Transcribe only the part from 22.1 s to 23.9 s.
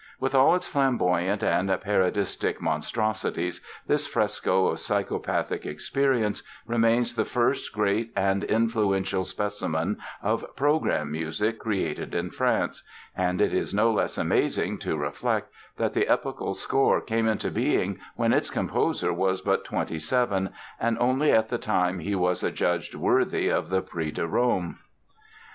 was adjudged worthy of the